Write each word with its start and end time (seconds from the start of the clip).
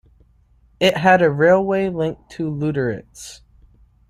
It 0.79 0.97
had 0.97 1.21
a 1.21 1.29
railway 1.29 1.89
link 1.89 2.17
to 2.29 2.49
Lüderitz. 2.49 3.41